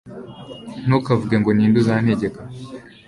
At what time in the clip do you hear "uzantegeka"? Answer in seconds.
1.81-2.41